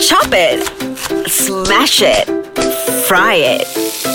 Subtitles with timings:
[0.00, 0.66] Chop it,
[1.28, 2.26] smash it,
[3.06, 3.66] fry it,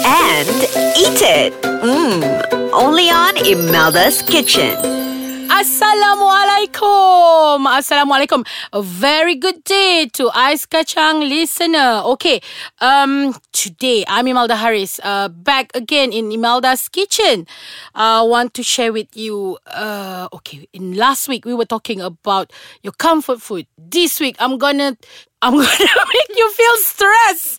[0.04, 0.50] and
[0.97, 1.54] eat it.
[1.61, 2.71] Mmm.
[2.73, 5.04] Only on Imelda's Kitchen.
[5.50, 7.69] Assalamualaikum.
[7.69, 8.41] Assalamualaikum.
[8.73, 12.02] A very good day to Ice Kacang listener.
[12.17, 12.41] Okay,
[12.81, 17.45] um, today I'm Imelda Harris, uh, back again in Imelda's kitchen.
[17.93, 19.57] I uh, want to share with you.
[19.70, 23.67] Uh, okay, in last week we were talking about your comfort food.
[23.77, 24.98] This week I'm gonna
[25.41, 27.57] I'm gonna make you feel stress.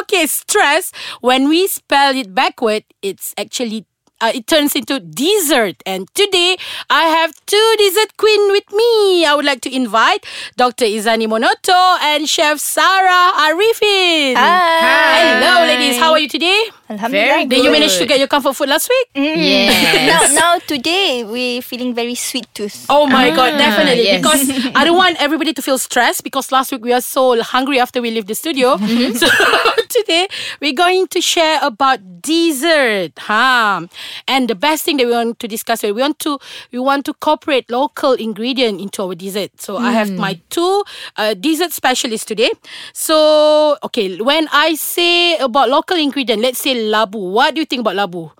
[0.00, 0.92] Okay, stress.
[1.20, 3.84] When we spell it backward, it's actually
[4.20, 5.76] uh, it turns into dessert.
[5.84, 6.56] And today
[6.90, 9.24] I have two dessert queen with me.
[9.26, 10.24] I would like to invite
[10.56, 10.84] Dr.
[10.84, 14.34] Ezani Monoto and Chef Sarah Ariffin.
[14.36, 15.40] Hi.
[15.40, 15.98] Hello, ladies.
[15.98, 16.64] How are you today?
[16.88, 17.46] Alhamdulillah.
[17.46, 19.08] Did you manage to get your comfort food last week?
[19.14, 19.36] Mm.
[19.36, 20.32] Yes.
[20.34, 22.86] now, now today we're feeling very sweet tooth.
[22.88, 24.04] Oh my ah, god, definitely.
[24.04, 24.22] yes.
[24.22, 27.80] Because I don't want everybody to feel stressed because last week we are so hungry
[27.80, 28.76] after we leave the studio.
[28.76, 29.16] Mm-hmm.
[29.26, 29.26] So
[29.88, 30.28] today
[30.60, 33.18] we're going to share about dessert.
[33.18, 33.86] Huh?
[34.28, 36.38] And the best thing that we want to discuss here, we want to
[36.70, 39.50] we want to incorporate local ingredient into our dessert.
[39.60, 40.18] So I have mm.
[40.18, 40.84] my two
[41.16, 42.50] uh, dessert specialists today.
[42.92, 47.32] So okay, when I say about local ingredient, let's say labu.
[47.32, 48.30] What do you think about labu?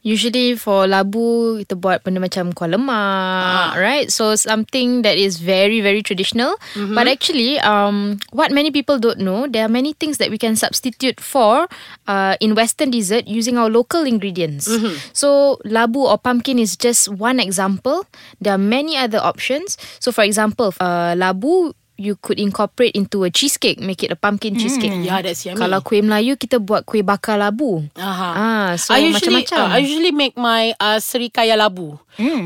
[0.00, 4.08] Usually for labu kita buat benda macam kuah lemak, right?
[4.08, 6.56] So something that is very very traditional.
[6.96, 10.56] But actually, um, what many people don't know, there are many things that we can
[10.56, 11.68] substitute for
[12.08, 14.64] uh, in Western dessert using our local ingredients.
[15.12, 18.08] So labu or pumpkin is just one example.
[18.40, 19.76] There are many other options.
[20.00, 24.56] So for example, uh, labu you could incorporate into a cheesecake, make it a pumpkin
[24.56, 24.92] cheesecake.
[25.04, 25.60] Yeah, that's yummy.
[25.60, 27.84] Kalau kuih Melayu kita buat kuih bakar labu.
[27.96, 28.28] Aha.
[28.36, 29.64] Ah, so I usually macam-macam.
[29.64, 31.96] uh, I usually make my uh, serikaya labu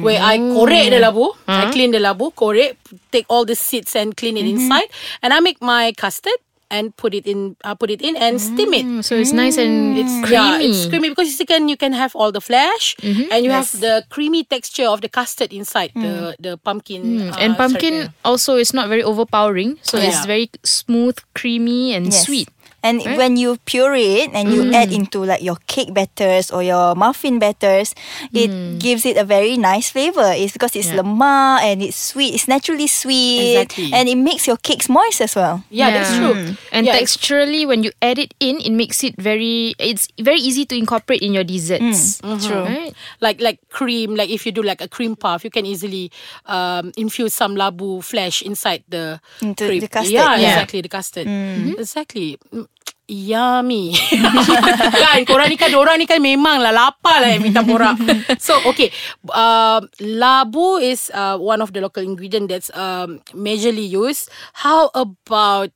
[0.03, 2.75] where I korek the labu, I clean the labu, korek,
[3.15, 4.91] take all the seeds and clean it inside,
[5.23, 6.35] and I make my custard
[6.71, 8.87] and put it in, uh, put it in and steam it.
[8.87, 10.33] Mm, so it's nice and it's creamy.
[10.33, 13.69] Yeah, it's creamy because you can you can have all the flesh and you have
[13.75, 17.19] the creamy texture of the custard inside the the pumpkin.
[17.31, 18.15] uh, and pumpkin serikaya.
[18.25, 22.25] also is not very overpowering, so it's very smooth, creamy, and Yes.
[22.27, 22.49] sweet.
[22.83, 23.17] And eh?
[23.17, 24.75] when you puree it and you mm.
[24.75, 27.95] add into like your cake batters or your muffin batters,
[28.33, 28.79] it mm.
[28.79, 30.33] gives it a very nice flavor.
[30.35, 31.03] It's because it's Yeah.
[31.03, 32.35] lemak and it's sweet.
[32.35, 33.61] It's naturally sweet.
[33.61, 33.93] Exactly.
[33.93, 35.63] And it makes your cakes moist as well.
[35.71, 36.35] Yeah, that's true.
[36.35, 36.57] Mm.
[36.73, 39.75] And Yeah, texturally, when you add it in, it makes it very.
[39.79, 42.21] It's very easy to incorporate in your desserts.
[42.21, 42.47] Mm-hmm.
[42.47, 42.65] True.
[42.65, 42.95] Right?
[43.21, 46.11] like like cream like if you do like a cream puff you can easily
[46.47, 49.81] um infuse some labu flesh inside the Into cream.
[49.81, 50.53] the custard, yeah, yeah.
[50.55, 51.79] exactly the custard mm-hmm.
[51.79, 52.60] exactly Mm,
[53.11, 53.91] yummy.
[55.03, 57.99] Kan korang ni kan orang ni kan memang lah lapar lah yang minta borak.
[58.47, 58.95] So okay.
[59.27, 64.31] Uh, labu is uh, one of the local ingredient that's um, majorly used.
[64.55, 65.75] How about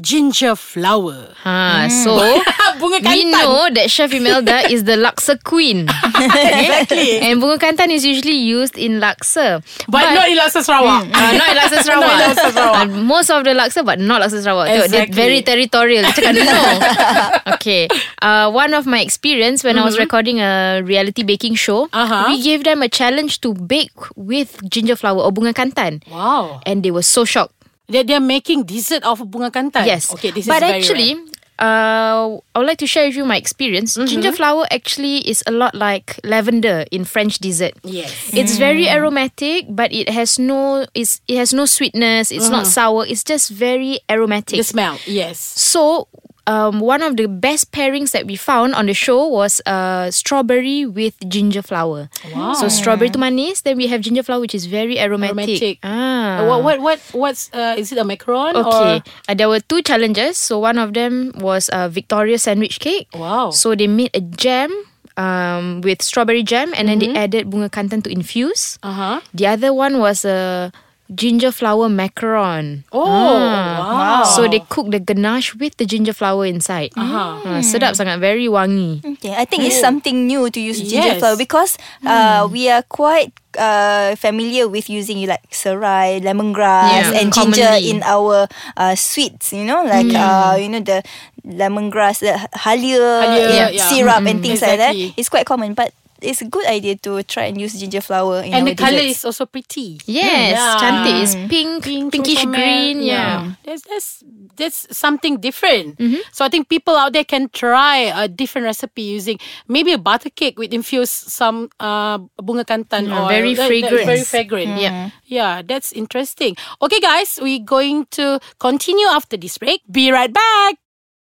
[0.00, 2.14] ginger flower Ha, so
[2.80, 5.88] bunga we know that Chef Imelda is the laksa queen.
[5.88, 9.62] exactly and bunga kantan is usually used in laksa.
[9.88, 12.08] but, not in Laksa Sarawak Uh, not in Laksa Sarawak.
[12.18, 12.88] Not in Laksa Sarawak.
[12.88, 14.68] Uh, most of the Laksa but not Laksa Sarawak.
[14.70, 15.14] Exactly.
[15.14, 16.04] very territorial.
[16.04, 17.54] Cakap no.
[17.54, 17.88] okay.
[18.22, 22.24] Uh, one of my experience when I was recording a reality baking show, Uh-huh.
[22.28, 26.02] we gave them a challenge to bake with ginger flower or bunga kantan.
[26.10, 27.54] wow And they were so shocked.
[27.88, 29.86] They they're making dessert of bunga kantan.
[29.86, 30.12] Yes.
[30.12, 31.24] Okay, this but is very But actually, rare.
[31.58, 33.96] uh, I would like to share with you my experience.
[33.96, 34.06] Mm-hmm.
[34.12, 37.72] Ginger flower actually is a lot like lavender in French dessert.
[37.82, 38.12] yes.
[38.32, 42.30] It's very aromatic, but it has no it's it has no sweetness.
[42.30, 43.06] It's not sour.
[43.08, 44.58] It's just very aromatic.
[44.60, 45.38] The smell, yes.
[45.40, 46.08] So,
[46.48, 50.88] um, one of the best pairings that we found on the show was uh, strawberry
[50.88, 52.08] with ginger flower.
[52.32, 52.56] Wow.
[52.56, 55.36] So strawberry to manis, then we have ginger flower, which is very aromatic.
[55.36, 55.76] Aromatic.
[55.84, 56.40] Ah.
[56.40, 59.60] Uh, What what what what's uh, is it a macaron Okay, or uh, there were
[59.60, 60.40] two challenges.
[60.40, 63.12] So one of them was a Victoria sandwich cake.
[63.12, 63.52] Wow.
[63.52, 64.72] So they made a jam
[65.20, 68.80] um, with strawberry jam, and then they added bunga kantan to infuse.
[68.80, 69.20] uh-huh.
[69.36, 70.72] The other one was a
[71.08, 72.84] ginger flower macaron.
[72.92, 73.76] Oh, Ah.
[73.80, 74.22] wow.
[74.28, 76.92] So they cook the ganache with the ginger flower inside.
[76.92, 77.40] Uh-huh.
[77.44, 79.00] Ah, sedap sangat, very wangi.
[79.16, 81.20] Okay, I think it's something new to use ginger Yes.
[81.24, 87.32] flower because uh, we are quite uh, familiar with using like serai, lemongrass, Yeah, and
[87.32, 87.88] ginger commonly.
[87.88, 88.44] in our
[88.76, 89.56] uh, sweets.
[89.56, 91.00] You know, like uh, you know the
[91.48, 93.88] lemongrass, the halia, Halia, yeah, yeah.
[93.88, 94.92] syrup, and things like that.
[94.92, 95.14] Exactly.
[95.16, 98.50] It's quite common, but it's a good idea to try and use ginger flower in
[98.50, 98.58] the colour.
[98.58, 99.18] and the color desserts.
[99.18, 100.00] is also pretty.
[100.06, 100.76] Yes, Yeah.
[100.80, 101.16] cantik.
[101.22, 103.02] It's pink, Pink, pinkish chocomel, green.
[103.02, 103.52] Yeah.
[103.64, 104.08] That's that's
[104.56, 105.98] that's something different.
[105.98, 106.22] Mm-hmm.
[106.32, 109.38] So I think people out there can try a different recipe using
[109.68, 114.06] maybe a butter cake with infuse some uh, bunga kantan Yeah, or very that- fragrant.
[114.06, 114.80] very fragrant.
[114.80, 115.10] Yeah.
[115.26, 116.56] Yeah, that's interesting.
[116.82, 119.82] Okay, guys, we're going to continue after this break.
[119.90, 120.82] Be right back.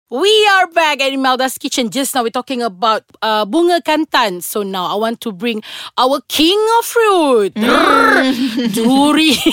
[0.09, 1.91] We are back at Imelda's kitchen.
[1.93, 4.41] Just now we're talking about uh, bunga kantan.
[4.43, 5.61] So now I want to bring
[6.01, 7.53] our king of fruit,
[8.73, 9.53] durian.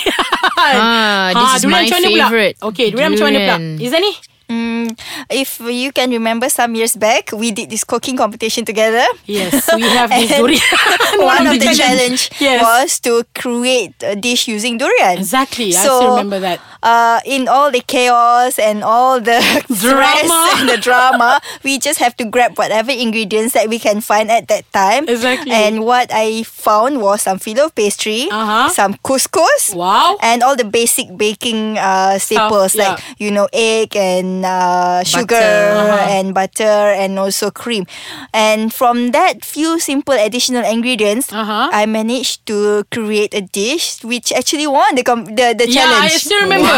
[0.56, 2.56] Ah, this is durian my favourite.
[2.72, 3.56] Okay, durian macam mana pula?
[3.60, 3.84] Durian.
[3.84, 4.12] Izan ni?
[4.48, 4.94] Mm,
[5.28, 9.02] if you can remember some years back, we did this cooking competition together.
[9.26, 10.62] Yes, we have this durian.
[11.18, 12.62] One of the challenge Yes.
[12.62, 15.18] was to create a dish using durian.
[15.18, 16.60] Exactly, I So, still remember that.
[16.82, 19.42] Uh, in all the chaos and all the
[19.80, 20.52] Drama.
[20.62, 24.46] and the drama, we just have to grab whatever ingredients that we can find at
[24.48, 25.08] that time.
[25.08, 25.50] Exactly.
[25.50, 28.68] And what I found was some filo pastry, Uh-huh.
[28.70, 30.18] some couscous, Wow.
[30.22, 32.94] and all the basic baking uh, staples yeah.
[32.94, 36.06] like you know egg and uh, sugar Uh-huh.
[36.10, 37.86] and butter and also cream.
[38.34, 41.68] And from that few simple additional ingredients, Uh-huh.
[41.72, 46.12] I managed to create a dish which actually won the com- the, the Yeah, challenge.
[46.12, 46.68] I still remember.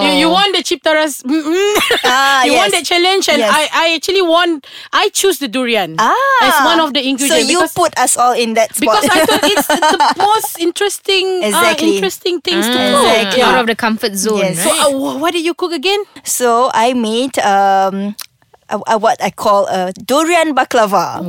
[0.00, 0.06] Wow.
[0.12, 1.22] You, you won the Chiptaras.
[1.22, 1.74] Mm-mm.
[2.04, 2.72] Ah, you won yes.
[2.72, 3.50] that challenge, and Yes.
[3.52, 4.62] I, I actually won.
[4.92, 7.44] I choose the durian Ah, as one of the ingredients.
[7.46, 9.02] So you because, put us all in that spot.
[9.02, 11.90] because I thought it's the most interesting, Exactly.
[11.90, 13.06] uh, interesting things to Ah, cook.
[13.16, 13.42] Exactly.
[13.42, 14.62] Out of the comfort zone, Yes.
[14.62, 14.94] So, right?
[14.94, 16.02] uh, what did you cook again?
[16.24, 18.14] So I made um,
[18.68, 21.20] a, a, what I call a durian baklava.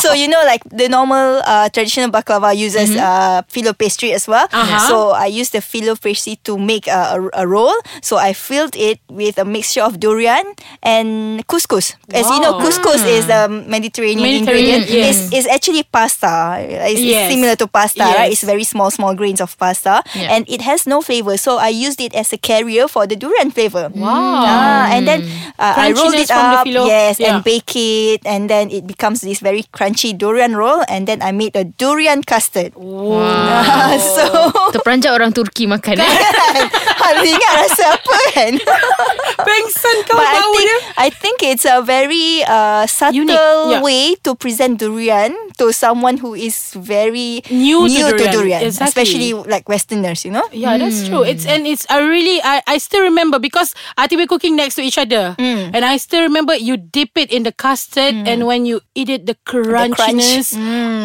[0.00, 4.46] So you know, like the normal uh, traditional baklava uses uh, filo pastry as well.
[4.52, 4.88] Uh-huh.
[4.88, 7.74] So I used the filo pastry to make a, a, a roll.
[8.02, 10.44] So I filled it with a mixture of durian
[10.82, 11.94] and couscous.
[12.12, 12.66] As you know, Wow.
[12.66, 14.90] couscous is a Mediterranean, Mediterranean, ingredient.
[14.90, 15.26] yes.
[15.26, 16.56] It's, it's actually pasta.
[16.60, 17.30] It's, Yes.
[17.32, 18.32] similar to pasta, right?
[18.32, 20.34] It's very small, small grains of pasta, Yeah.
[20.34, 21.36] and it has no flavor.
[21.36, 23.88] So I used it as a carrier for the durian flavor.
[23.94, 24.10] Wow.
[24.44, 25.22] Ah, and then
[25.58, 26.86] uh, I rolled it up, filo.
[26.86, 27.36] yes, Yeah.
[27.36, 31.32] and bake it, and then it becomes this very crunchy durian roll, and then I
[31.32, 32.74] made a durian custard.
[32.74, 33.98] Wow.
[34.16, 36.06] so Terperanjat orang Turki makan eh?
[37.04, 38.52] Harus ingat rasa apa kan?
[39.40, 40.78] Pengsan kau But I bau think dia.
[41.00, 43.40] I think it's a very uh, subtle Unique,
[43.70, 43.82] yeah.
[43.82, 48.62] way to present durian to someone who is very New to durian.
[48.62, 48.86] Exactly.
[48.90, 50.46] especially like Westerners, you know.
[50.52, 51.22] Yeah, that's true.
[51.26, 54.76] It's and it's I really I, I still remember because I think we're cooking next
[54.76, 58.66] to each other, and I still remember you dip it in the custard, and when
[58.66, 59.34] you eat it, the
[59.64, 60.56] crunchiness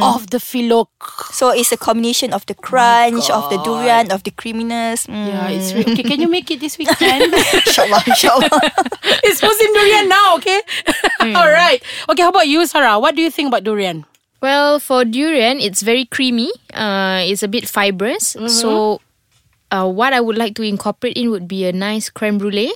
[0.01, 0.89] of the filo.
[1.31, 5.07] So it's a combination of the crunch, of the durian, of the creaminess.
[5.07, 5.27] Mm.
[5.27, 6.03] Yeah, it's re- okay.
[6.03, 7.33] Can you make it this weekend?
[7.65, 8.49] Inshallah, inshallah.
[9.23, 10.61] it's Muslim durian now, okay?
[11.35, 11.81] All right.
[12.09, 12.99] Okay, how about you, Sarah?
[12.99, 14.05] What do you think about durian?
[14.41, 16.51] Well, for durian, it's very creamy.
[16.73, 18.35] Uh, it's a bit fibrous.
[18.47, 19.01] So,
[19.71, 22.71] uh, what I would like to incorporate in would be a nice creme brulee.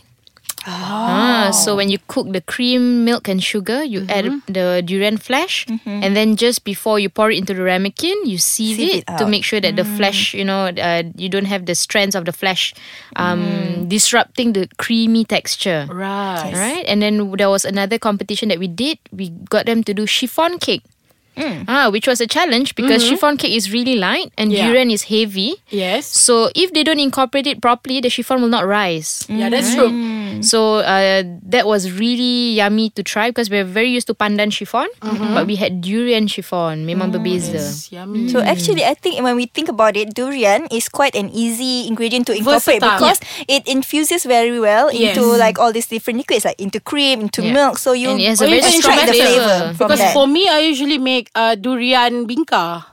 [0.67, 5.65] Ah, so when you cook the cream, milk, and sugar, you add the durian flesh,
[5.85, 9.17] and then just before you pour it into the ramekin, you sieve, Sieve it, it
[9.17, 12.25] to make sure that the flesh, you know, uh, you don't have the strands of
[12.25, 12.73] the flesh
[13.15, 15.87] um, disrupting the creamy texture.
[15.89, 16.51] Right.
[16.53, 18.99] Right, and then there was another competition that we did.
[19.11, 20.83] We got them to do chiffon cake.
[21.71, 24.67] Ah, which was a challenge because chiffon cake is really light and Yeah.
[24.67, 25.55] durian is heavy.
[25.71, 26.03] Yes.
[26.05, 29.23] So if they don't incorporate it properly, the chiffon will not rise.
[29.31, 29.87] Yeah, that's true.
[30.41, 34.87] So uh, that was really yummy to try because we're very used to pandan chiffon,
[35.01, 36.85] but we had durian chiffon.
[36.85, 37.55] Memang berbeza.
[37.59, 38.29] It's yummy.
[38.29, 42.27] So actually, I think when we think about it, durian is quite an easy ingredient
[42.27, 42.99] to incorporate Versatile.
[42.99, 45.17] because it infuses very well Yes.
[45.17, 47.53] into like all these different liquids, like into cream, into Yeah.
[47.53, 47.77] milk.
[47.77, 49.47] So you And it has a very strong the flavor.
[49.47, 50.13] flavor from Because that.
[50.13, 52.85] for me, I usually make uh, durian bingka.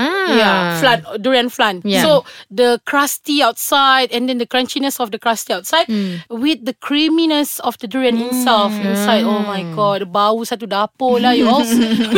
[0.00, 0.28] Ah.
[0.30, 1.82] Yeah, flan, durian flan.
[1.84, 2.02] Yeah.
[2.02, 5.86] So the crusty outside and then the crunchiness of the crusty outside
[6.30, 9.24] with the creaminess of the durian itself inside.
[9.24, 11.64] Oh my god, bau satu dapur lah you all.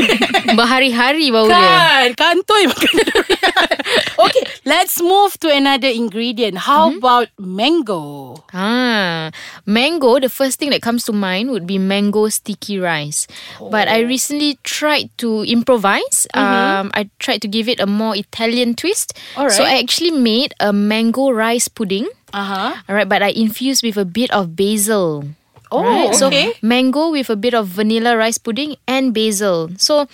[0.58, 1.56] Berhari-hari bau dia.
[1.56, 3.32] kan, kantoi makan durian.
[4.24, 6.66] okay, let's move to another ingredient.
[6.66, 8.36] How about mango?
[8.52, 9.30] Ah,
[9.66, 10.18] mango.
[10.18, 13.26] The first thing that comes to mind would be mango sticky rice.
[13.58, 16.26] But I recently tried to improvise.
[16.34, 19.18] Um, I tried to give it a more Italian twist.
[19.36, 19.52] Alright.
[19.52, 22.08] So I actually made a mango rice pudding.
[22.32, 22.74] Uh huh.
[22.88, 25.24] All right, but I infused with a bit of basil.
[25.70, 26.14] Oh, right?
[26.14, 26.52] So okay.
[26.60, 29.70] mango with a bit of vanilla rice pudding and basil.
[29.78, 30.06] So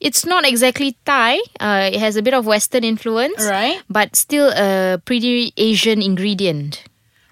[0.00, 1.38] it's not exactly Thai.
[1.60, 3.80] Uh, it has a bit of Western influence, Right.
[3.88, 6.84] But still a pretty Asian ingredient.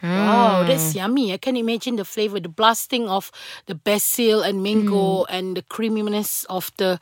[0.02, 1.34] Wow, that's yummy.
[1.34, 3.30] I can imagine the flavor, the blasting of
[3.66, 6.98] the basil and mango and the creaminess of the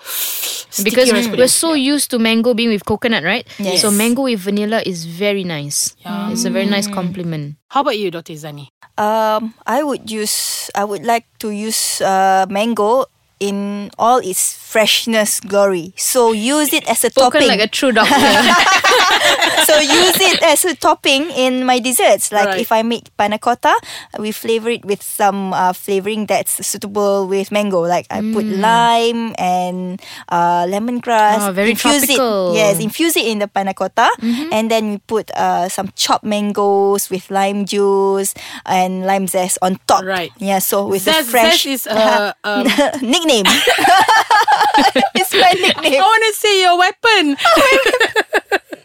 [0.82, 1.48] Because rice we're pudding.
[1.48, 3.46] so used to mango being with coconut, right?
[3.58, 3.82] Yes.
[3.82, 5.96] So mango with vanilla is very nice.
[6.04, 6.30] Yeah.
[6.30, 7.56] It's a very nice compliment.
[7.68, 8.34] How about you, Dr.
[8.34, 8.68] Zani?
[8.98, 10.70] Um, I would use.
[10.74, 13.06] I would like to use uh, mango
[13.40, 15.92] in all its freshness glory.
[15.96, 17.48] So use it as a Spoken topping.
[17.48, 18.14] like a true doctor.
[19.64, 22.32] so use it as a topping in my desserts.
[22.32, 22.60] Like Right.
[22.60, 23.72] if I make panna cotta,
[24.18, 27.80] we flavor it with some uh, flavoring that's suitable with mango.
[27.86, 31.48] Like I put lime and uh, lemongrass.
[31.48, 32.52] Oh, very infuse tropical.
[32.52, 34.08] It, yes, infuse it in the panna cotta,
[34.52, 38.34] and then we put uh, some chopped mangoes with lime juice
[38.66, 40.04] and lime zest on top.
[40.04, 40.32] Right.
[40.38, 40.58] Yeah.
[40.60, 42.64] So with Zest- a fresh zest is, uh, um,
[43.00, 43.27] nickname.
[45.14, 46.00] it's my nickname.
[46.00, 47.36] I want to say your weapon.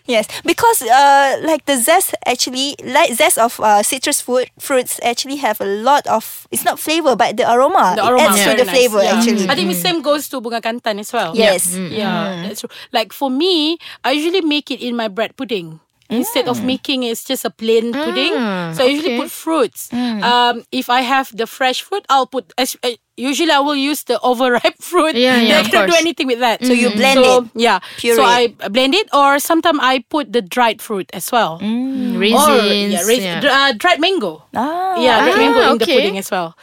[0.05, 5.37] Yes, because uh, like the zest actually, like zest of uh, citrus fruit fruits actually
[5.37, 6.45] have a lot of.
[6.51, 7.93] It's not flavor, but the aroma.
[7.95, 8.75] The it aroma adds is to the nice.
[8.75, 9.15] flavor Yeah.
[9.15, 9.47] actually.
[9.47, 11.31] I think the same goes to bunga kantan as well.
[11.37, 11.71] Yes.
[11.77, 12.69] Yeah, that's true.
[12.91, 15.79] Like for me, I usually make it in my bread pudding.
[16.09, 18.33] Instead of making it's just a plain pudding.
[18.35, 19.23] Ah, so I usually okay.
[19.23, 19.87] put fruits.
[19.93, 22.51] Um, if I have the fresh fruit, I'll put.
[22.59, 22.75] as-
[23.15, 25.15] Usually, I will use the overripe fruit.
[25.15, 26.65] Yeah, yeah, Then I of cannot do anything with that.
[26.65, 27.79] So you blend so, it, Yeah.
[27.97, 28.23] puree so.
[28.23, 31.59] I blend it, or sometimes I put the dried fruit as well.
[31.61, 32.47] Raisins.
[32.47, 33.39] Or yeah, rais- yeah.
[33.39, 34.43] dr- uh, dried mango.
[34.55, 34.97] Ah.
[34.99, 36.55] Yeah, red Ah, mango in the pudding as well.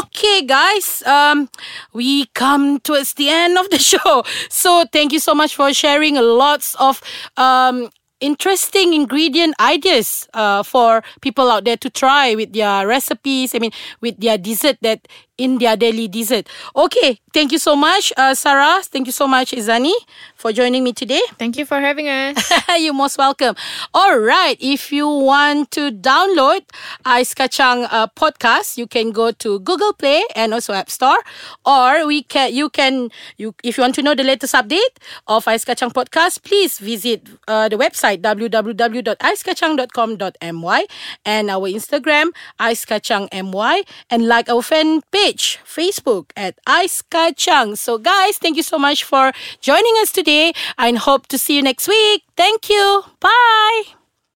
[0.00, 1.02] Okay, guys.
[1.06, 1.48] Um,
[1.92, 4.24] we come towards the end of the show.
[4.50, 7.00] So thank you so much for sharing lots of
[7.36, 7.88] um
[8.20, 13.54] interesting ingredient ideas uh, for people out there to try with their recipes.
[13.54, 16.48] I mean, with their dessert that in their daily dessert.
[16.76, 18.80] Okay, thank you so much, uh, Sarah.
[18.82, 19.92] Thank you so much, Ezani,
[20.36, 21.20] for joining me today.
[21.38, 22.36] Thank you for having us.
[22.78, 23.56] You're most welcome.
[23.92, 24.56] All right.
[24.60, 26.60] If you want to download
[27.04, 31.18] Ice Kacang uh, podcast, you can go to Google Play and also App Store.
[31.64, 34.94] Or we can, you can, you if you want to know the latest update
[35.26, 40.86] of Ice Kacang podcast, please visit uh, the website www.icekacang.com.my
[41.24, 47.76] and our Instagram Ice Kacang MY and like our fan page Facebook at Ice Kacang.
[47.78, 51.62] So guys, thank you so much for joining us today and hope to see you
[51.62, 52.24] next week.
[52.36, 53.04] Thank you.
[53.20, 54.03] Bye.